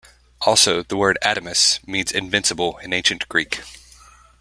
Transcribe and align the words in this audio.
Also, 0.47 0.81
the 0.81 0.97
word 0.97 1.19
"Adamas" 1.21 1.77
means 1.87 2.11
"invincible" 2.11 2.79
in 2.79 2.91
Ancient 2.91 3.29
Greek. 3.29 3.61